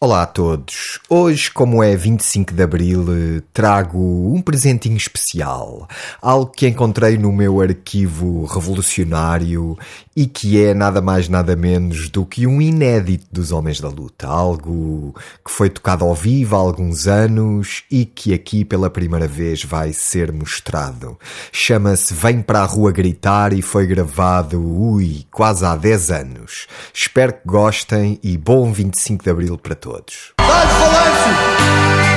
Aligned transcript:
Olá 0.00 0.22
a 0.22 0.26
todos. 0.26 1.00
Hoje, 1.10 1.50
como 1.50 1.82
é 1.82 1.96
25 1.96 2.54
de 2.54 2.62
Abril, 2.62 3.04
trago 3.52 3.98
um 4.32 4.40
presentinho 4.40 4.96
especial. 4.96 5.88
Algo 6.22 6.52
que 6.52 6.68
encontrei 6.68 7.18
no 7.18 7.32
meu 7.32 7.60
arquivo 7.60 8.44
revolucionário 8.44 9.76
e 10.14 10.24
que 10.24 10.64
é 10.64 10.72
nada 10.72 11.02
mais 11.02 11.28
nada 11.28 11.56
menos 11.56 12.08
do 12.10 12.24
que 12.24 12.46
um 12.46 12.62
inédito 12.62 13.26
dos 13.32 13.50
Homens 13.50 13.80
da 13.80 13.88
Luta. 13.88 14.28
Algo 14.28 15.16
que 15.44 15.50
foi 15.50 15.68
tocado 15.68 16.04
ao 16.04 16.14
vivo 16.14 16.54
há 16.54 16.60
alguns 16.60 17.08
anos 17.08 17.82
e 17.90 18.04
que 18.04 18.32
aqui 18.32 18.64
pela 18.64 18.88
primeira 18.88 19.26
vez 19.26 19.64
vai 19.64 19.92
ser 19.92 20.30
mostrado. 20.30 21.18
Chama-se 21.50 22.14
Vem 22.14 22.40
para 22.40 22.60
a 22.60 22.66
Rua 22.66 22.92
Gritar 22.92 23.52
e 23.52 23.62
foi 23.62 23.84
gravado, 23.84 24.64
ui, 24.64 25.26
quase 25.32 25.66
há 25.66 25.74
10 25.74 26.10
anos. 26.12 26.68
Espero 26.94 27.32
que 27.32 27.40
gostem 27.44 28.20
e 28.22 28.38
bom 28.38 28.72
25 28.72 29.24
de 29.24 29.30
Abril 29.30 29.58
para 29.58 29.74
todos 29.74 29.87
todos. 29.88 30.34
Vai, 30.38 32.07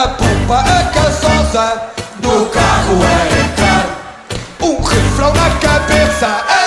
Na 0.00 0.08
pompa 0.08 0.60
a 0.60 0.84
casosa, 0.84 1.82
no 2.22 2.46
carro 2.46 3.00
a 3.04 3.38
entrar. 3.38 3.86
Um 4.62 4.82
refrão 4.82 5.30
na 5.34 5.50
cabeça. 5.58 6.59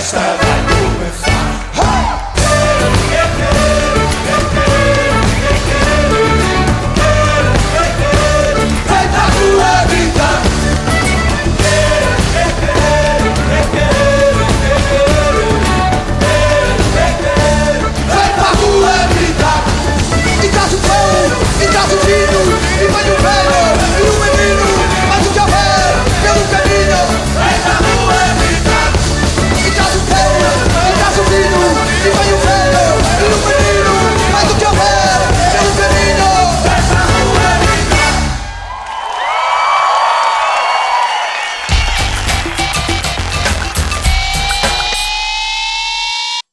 Stop. 0.00 0.49